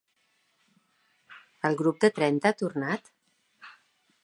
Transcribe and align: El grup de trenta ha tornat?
El 1.69 1.77
grup 1.83 2.01
de 2.05 2.11
trenta 2.17 2.53
ha 2.55 2.59
tornat? 2.65 3.15